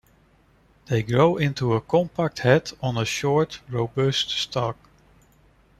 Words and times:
They 0.87 1.03
grow 1.03 1.37
into 1.37 1.73
a 1.75 1.81
compact 1.81 2.39
head 2.39 2.71
on 2.81 2.97
a 2.97 3.05
short, 3.05 3.61
robust 3.69 4.31
stalk. 4.31 4.75